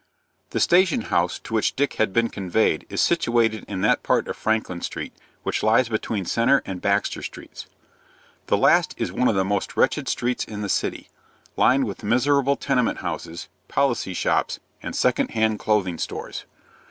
The 0.49 0.59
station 0.59 1.01
house 1.01 1.37
to 1.37 1.53
which 1.53 1.75
Dick 1.75 1.97
had 1.97 2.11
been 2.11 2.29
conveyed 2.29 2.87
is 2.89 3.01
situated 3.01 3.63
in 3.67 3.81
that 3.81 4.01
part 4.01 4.27
of 4.27 4.35
Franklin 4.35 4.81
Street 4.81 5.13
which 5.43 5.61
lies 5.61 5.89
between 5.89 6.25
Centre 6.25 6.63
and 6.65 6.81
Baxter 6.81 7.21
Streets. 7.21 7.67
The 8.47 8.57
last 8.57 8.95
is 8.97 9.11
one 9.11 9.27
of 9.27 9.35
the 9.35 9.45
most 9.45 9.77
wretched 9.77 10.09
streets 10.09 10.43
in 10.43 10.61
the 10.63 10.69
city, 10.69 11.09
lined 11.55 11.83
with 11.85 12.03
miserable 12.03 12.55
tenement 12.55 13.01
houses, 13.01 13.47
policy 13.67 14.15
shops, 14.15 14.59
and 14.81 14.95
second 14.95 15.29
hand 15.33 15.59
clothing 15.59 15.99
stores. 15.99 16.45